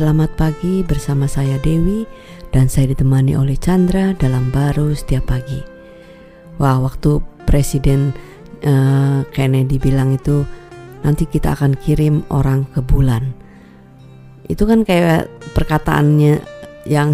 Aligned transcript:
selamat 0.00 0.32
pagi 0.32 0.80
bersama 0.80 1.28
saya 1.28 1.60
Dewi 1.60 2.08
dan 2.56 2.72
saya 2.72 2.88
ditemani 2.88 3.36
oleh 3.36 3.52
Chandra 3.60 4.16
dalam 4.16 4.48
baru 4.48 4.96
setiap 4.96 5.28
pagi. 5.28 5.60
Wah, 6.56 6.80
waktu 6.80 7.20
Presiden 7.44 8.16
uh, 8.64 9.28
Kennedy 9.28 9.76
bilang 9.76 10.16
itu 10.16 10.48
nanti 11.04 11.28
kita 11.28 11.52
akan 11.52 11.76
kirim 11.76 12.24
orang 12.32 12.64
ke 12.72 12.80
bulan. 12.80 13.28
Itu 14.48 14.64
kan 14.64 14.88
kayak 14.88 15.28
perkataannya 15.52 16.40
yang 16.88 17.12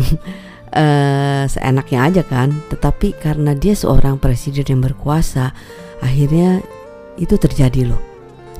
uh, 0.71 1.43
seenaknya 1.59 2.07
aja 2.07 2.23
kan, 2.23 2.55
tetapi 2.71 3.19
karena 3.19 3.59
dia 3.59 3.75
seorang 3.75 4.23
presiden 4.23 4.63
yang 4.63 4.87
berkuasa, 4.87 5.51
akhirnya 6.07 6.63
itu 7.19 7.35
terjadi 7.35 7.91
loh. 7.91 8.03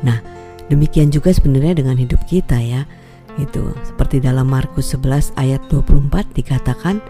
Nah, 0.03 0.19
demikian 0.67 1.15
juga 1.15 1.31
sebenarnya 1.31 1.79
dengan 1.79 1.95
hidup 1.95 2.27
kita 2.27 2.59
ya 2.59 3.06
itu 3.37 3.73
seperti 3.85 4.21
dalam 4.21 4.49
Markus 4.49 4.97
11 4.97 5.37
ayat 5.37 5.63
24 5.69 6.37
dikatakan 6.37 7.01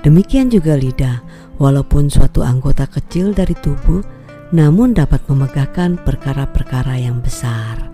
demikian 0.00 0.48
juga 0.48 0.74
lidah 0.76 1.20
walaupun 1.60 2.08
suatu 2.08 2.40
anggota 2.40 2.88
kecil 2.88 3.36
dari 3.36 3.52
tubuh 3.58 4.00
namun 4.48 4.96
dapat 4.96 5.20
memegahkan 5.28 6.00
perkara-perkara 6.08 6.96
yang 6.96 7.20
besar. 7.20 7.92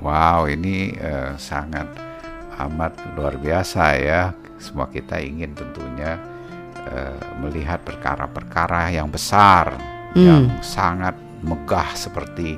Wow, 0.00 0.48
ini 0.48 0.96
uh, 0.96 1.36
sangat 1.36 1.90
amat 2.56 2.96
luar 3.18 3.36
biasa 3.36 3.84
ya. 4.00 4.32
Semua 4.56 4.88
kita 4.88 5.20
ingin 5.20 5.52
tentunya 5.52 6.16
uh, 6.88 7.20
melihat 7.44 7.84
perkara-perkara 7.84 8.94
yang 8.94 9.12
besar, 9.12 9.76
hmm. 10.16 10.24
yang 10.24 10.44
sangat 10.64 11.12
megah 11.44 11.92
seperti 11.94 12.56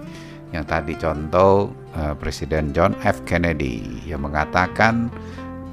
yang 0.50 0.66
tadi 0.66 0.98
contoh 0.98 1.70
uh, 1.94 2.14
Presiden 2.18 2.74
John 2.74 2.94
F. 3.02 3.22
Kennedy 3.22 4.02
yang 4.06 4.26
mengatakan 4.26 5.10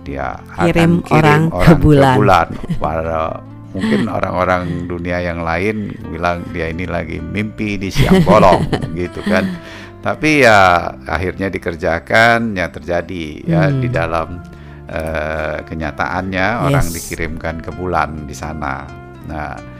dia 0.05 0.39
kirim 0.55 1.03
akan 1.03 1.07
kirim 1.07 1.11
orang, 1.19 1.43
orang 1.51 1.65
ke 1.67 1.73
bulan, 1.75 2.13
ke 2.13 2.15
bulan. 2.15 2.47
pada 2.79 3.19
mungkin 3.75 4.01
orang-orang 4.07 4.63
dunia 4.87 5.19
yang 5.19 5.43
lain 5.43 5.91
bilang 6.07 6.41
dia 6.55 6.71
ini 6.71 6.87
lagi 6.87 7.19
mimpi 7.19 7.75
di 7.75 7.91
siang 7.91 8.23
bolong 8.27 8.63
gitu 8.95 9.19
kan. 9.25 9.45
Tapi 9.97 10.45
ya 10.45 10.93
akhirnya 11.03 11.51
dikerjakan 11.51 12.55
yang 12.55 12.71
terjadi 12.71 13.25
ya 13.43 13.67
hmm. 13.67 13.81
di 13.83 13.87
dalam 13.91 14.39
uh, 14.87 15.59
kenyataannya 15.67 16.47
yes. 16.47 16.63
orang 16.63 16.85
dikirimkan 16.93 17.55
ke 17.59 17.73
bulan 17.75 18.23
di 18.23 18.35
sana. 18.37 18.87
Nah 19.27 19.76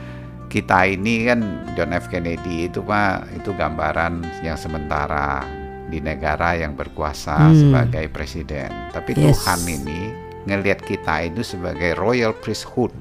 kita 0.48 0.88
ini 0.88 1.28
kan 1.28 1.40
John 1.76 1.92
F 1.92 2.08
Kennedy 2.08 2.66
itu 2.72 2.80
pak 2.80 3.28
itu 3.36 3.52
gambaran 3.52 4.24
yang 4.40 4.56
sementara 4.56 5.44
di 5.88 6.00
negara 6.00 6.56
yang 6.56 6.72
berkuasa 6.76 7.52
hmm. 7.52 7.56
sebagai 7.56 8.04
presiden. 8.12 8.68
Tapi 8.92 9.16
yes. 9.16 9.44
Tuhan 9.44 9.60
ini 9.68 10.00
ngelihat 10.48 10.80
kita 10.84 11.28
itu 11.28 11.44
sebagai 11.44 11.96
royal 12.00 12.32
priesthood, 12.32 12.92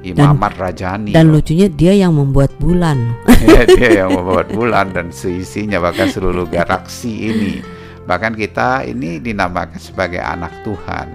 imamat 0.00 0.56
dan, 0.56 0.60
rajani. 0.60 1.12
Dan 1.12 1.28
loh. 1.28 1.40
lucunya 1.40 1.68
dia 1.68 1.92
yang 1.92 2.16
membuat 2.16 2.52
bulan. 2.56 3.12
ya, 3.44 3.68
dia 3.68 4.04
yang 4.04 4.16
membuat 4.16 4.48
bulan 4.52 4.92
dan 4.96 5.12
seisinya 5.12 5.80
bahkan 5.80 6.08
seluruh 6.08 6.48
galaksi 6.48 7.28
ini. 7.32 7.60
Bahkan 8.08 8.36
kita 8.36 8.88
ini 8.88 9.20
dinamakan 9.20 9.76
sebagai 9.76 10.20
anak 10.20 10.52
Tuhan. 10.64 11.08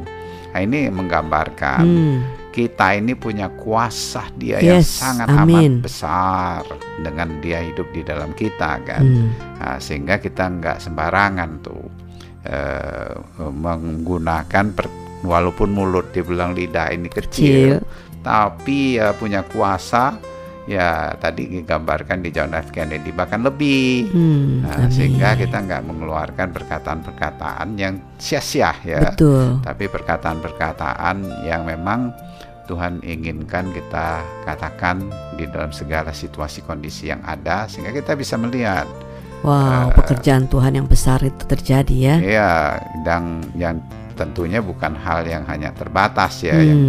Nah, 0.56 0.64
ini 0.64 0.88
menggambarkan 0.88 1.84
hmm 1.84 2.35
kita 2.56 2.96
ini 2.96 3.20
punya 3.20 3.52
kuasa 3.52 4.32
dia 4.40 4.64
yes, 4.64 4.64
yang 4.64 4.84
sangat 4.88 5.28
amin. 5.28 5.44
amat 5.44 5.84
besar 5.84 6.64
dengan 7.04 7.44
dia 7.44 7.60
hidup 7.60 7.92
di 7.92 8.00
dalam 8.08 8.32
kita 8.32 8.80
kan 8.88 9.04
hmm. 9.04 9.30
nah, 9.60 9.76
sehingga 9.76 10.16
kita 10.24 10.48
nggak 10.48 10.80
sembarangan 10.80 11.50
tuh 11.60 11.84
uh, 12.48 13.20
menggunakan 13.52 14.66
per, 14.72 14.88
walaupun 15.28 15.76
mulut 15.76 16.16
dibilang 16.16 16.56
lidah 16.56 16.96
ini 16.96 17.12
kecil, 17.12 17.84
kecil. 17.84 18.24
tapi 18.24 19.04
uh, 19.04 19.12
punya 19.20 19.44
kuasa 19.44 20.16
ya 20.66 21.14
tadi 21.22 21.62
digambarkan 21.62 22.26
di 22.26 22.34
John 22.34 22.56
F 22.58 22.74
Kennedy 22.74 23.14
bahkan 23.14 23.46
lebih 23.46 24.10
hmm, 24.10 24.66
nah, 24.66 24.90
sehingga 24.90 25.38
kita 25.38 25.62
nggak 25.62 25.84
mengeluarkan 25.86 26.50
perkataan-perkataan 26.50 27.78
yang 27.78 28.02
sia-sia 28.18 28.74
ya 28.82 29.14
Betul. 29.14 29.62
tapi 29.62 29.86
perkataan-perkataan 29.86 31.46
yang 31.46 31.70
memang 31.70 32.10
Tuhan 32.66 33.02
inginkan 33.06 33.70
kita 33.72 34.26
katakan 34.44 35.06
di 35.38 35.46
dalam 35.50 35.70
segala 35.70 36.12
situasi 36.12 36.66
kondisi 36.66 37.14
yang 37.14 37.22
ada 37.22 37.70
sehingga 37.70 37.94
kita 37.94 38.18
bisa 38.18 38.36
melihat 38.36 38.90
wow 39.46 39.90
uh, 39.90 39.94
pekerjaan 39.94 40.50
Tuhan 40.50 40.82
yang 40.82 40.88
besar 40.90 41.22
itu 41.22 41.46
terjadi 41.46 41.96
ya 41.96 42.16
iya 42.22 42.52
dan 43.06 43.46
yang 43.54 43.80
tentunya 44.16 44.64
bukan 44.64 44.96
hal 44.96 45.28
yang 45.28 45.44
hanya 45.46 45.76
terbatas 45.76 46.42
ya 46.42 46.56
hmm. 46.56 46.66
yang 46.66 46.82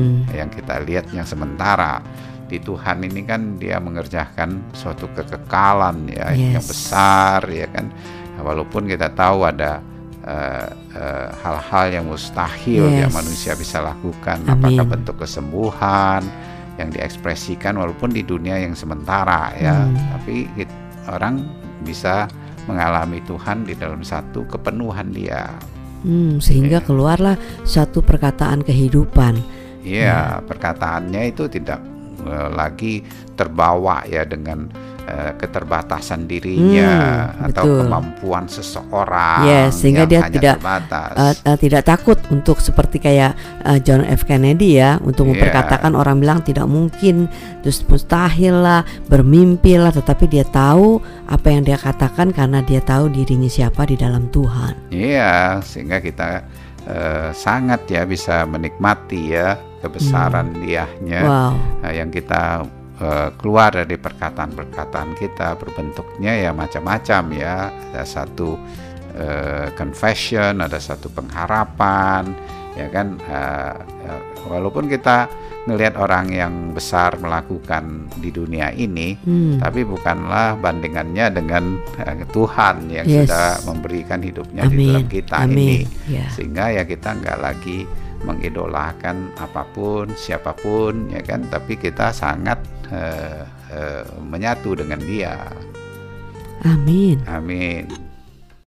yang 0.47 0.49
kita 0.51 0.81
lihat 0.83 1.11
yang 1.13 1.27
sementara 1.27 2.01
di 2.47 2.63
Tuhan 2.63 3.03
ini 3.03 3.27
kan 3.27 3.59
dia 3.59 3.83
mengerjakan 3.83 4.71
suatu 4.71 5.11
kekekalan 5.11 6.07
ya 6.07 6.31
yes. 6.31 6.55
yang 6.55 6.67
besar 6.67 7.41
ya 7.51 7.67
kan 7.67 7.91
walaupun 8.39 8.87
kita 8.87 9.11
tahu 9.11 9.43
ada 9.43 9.83
hal-hal 10.27 11.87
uh, 11.87 11.91
uh, 11.91 11.95
yang 11.95 12.05
mustahil 12.11 12.91
yes. 12.91 13.07
yang 13.07 13.13
manusia 13.15 13.53
bisa 13.55 13.79
lakukan 13.79 14.43
Amin. 14.43 14.59
apakah 14.59 14.85
bentuk 14.99 15.17
kesembuhan 15.23 16.27
yang 16.77 16.91
diekspresikan 16.91 17.79
walaupun 17.79 18.11
di 18.11 18.27
dunia 18.27 18.59
yang 18.59 18.75
sementara 18.75 19.55
ya 19.55 19.87
hmm. 19.87 19.97
tapi 20.19 20.37
it, 20.59 20.71
orang 21.07 21.47
bisa 21.87 22.27
mengalami 22.67 23.23
Tuhan 23.23 23.63
di 23.63 23.79
dalam 23.79 24.03
satu 24.03 24.43
kepenuhan 24.51 25.15
dia 25.15 25.47
hmm, 26.03 26.43
sehingga 26.43 26.83
yeah. 26.83 26.87
keluarlah 26.87 27.37
satu 27.63 28.03
perkataan 28.03 28.67
kehidupan 28.67 29.39
Iya, 29.87 30.03
yeah, 30.03 30.27
hmm. 30.43 30.51
perkataannya 30.51 31.23
itu 31.31 31.47
tidak 31.47 31.79
uh, 32.27 32.51
lagi 32.51 33.07
terbawa 33.39 34.03
ya 34.11 34.27
dengan 34.27 34.67
Eh, 35.07 35.39
keterbatasan 35.39 36.27
dirinya 36.27 37.31
hmm, 37.31 37.47
atau 37.47 37.63
betul. 37.63 37.79
kemampuan 37.79 38.51
seseorang 38.51 39.47
yes, 39.47 39.79
sehingga 39.79 40.03
dia 40.03 40.27
tidak 40.27 40.59
uh, 40.59 41.31
uh, 41.31 41.55
tidak 41.55 41.87
takut 41.87 42.19
untuk 42.35 42.59
seperti 42.59 42.99
kayak 42.99 43.39
uh, 43.63 43.79
John 43.79 44.03
F 44.03 44.27
Kennedy 44.27 44.83
ya 44.83 44.99
untuk 44.99 45.31
yeah. 45.31 45.39
memperkatakan 45.39 45.95
orang 45.95 46.19
bilang 46.19 46.43
tidak 46.43 46.67
mungkin 46.67 47.31
terus 47.63 47.87
mustahil 47.87 48.59
lah 48.59 48.83
bermimpi 49.07 49.79
lah 49.79 49.95
tetapi 49.95 50.27
dia 50.27 50.43
tahu 50.43 50.99
apa 51.31 51.55
yang 51.55 51.63
dia 51.63 51.79
katakan 51.79 52.35
karena 52.35 52.59
dia 52.67 52.83
tahu 52.83 53.07
dirinya 53.07 53.47
siapa 53.47 53.87
di 53.87 53.95
dalam 53.95 54.27
Tuhan 54.35 54.91
iya 54.91 55.23
yeah, 55.23 55.47
sehingga 55.63 56.03
kita 56.03 56.43
uh, 56.91 57.31
sangat 57.31 57.87
ya 57.87 58.03
bisa 58.03 58.43
menikmati 58.43 59.39
ya 59.39 59.55
kebesaran 59.87 60.51
hmm. 60.51 60.67
diahnya 60.67 61.21
wow. 61.23 61.55
uh, 61.87 61.95
yang 61.95 62.11
kita 62.11 62.67
uh, 63.01 63.29
keluar 63.37 63.73
dari 63.73 63.97
perkataan-perkataan 63.97 65.17
kita 65.17 65.57
berbentuknya 65.61 66.33
ya 66.49 66.51
macam-macam 66.53 67.23
ya 67.37 67.71
ada 67.71 68.03
satu 68.05 68.57
uh, 69.17 69.69
confession 69.77 70.61
ada 70.61 70.81
satu 70.81 71.13
pengharapan 71.13 72.33
ya 72.77 72.89
kan 72.93 73.17
uh, 73.25 73.77
uh, 74.05 74.23
walaupun 74.53 74.87
kita 74.87 75.29
ngelihat 75.67 75.99
orang 75.99 76.31
yang 76.31 76.55
besar 76.71 77.19
melakukan 77.19 78.07
di 78.23 78.31
dunia 78.31 78.71
ini 78.71 79.19
hmm. 79.19 79.59
tapi 79.59 79.83
bukanlah 79.83 80.55
bandingannya 80.63 81.27
dengan 81.35 81.83
uh, 81.99 82.23
Tuhan 82.31 82.87
yang 82.87 83.07
yes. 83.09 83.27
sudah 83.27 83.49
memberikan 83.67 84.23
hidupnya 84.23 84.63
Amin. 84.69 84.79
di 84.79 84.87
dalam 84.87 85.07
kita 85.11 85.37
Amin. 85.43 85.57
ini 85.59 85.71
yeah. 86.07 86.31
sehingga 86.31 86.71
ya 86.71 86.83
kita 86.87 87.19
nggak 87.19 87.39
lagi 87.43 87.83
mengidolakan 88.25 89.35
apa 89.37 89.67
pun 89.75 90.09
siapa 90.17 90.55
pun 90.57 91.11
ya 91.11 91.21
kan? 91.21 91.45
Tapi 91.51 91.77
kita 91.77 92.15
sangat 92.15 92.63
uh, 92.95 93.45
uh, 93.75 94.05
menyatu 94.23 94.79
dengan 94.79 95.03
dia. 95.03 95.37
Amin. 96.65 97.21
Amin 97.29 98.06